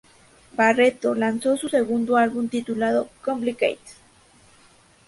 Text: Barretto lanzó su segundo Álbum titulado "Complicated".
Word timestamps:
Barretto 0.57 1.13
lanzó 1.13 1.57
su 1.57 1.69
segundo 1.69 2.17
Álbum 2.17 2.49
titulado 2.49 3.09
"Complicated". 3.23 3.77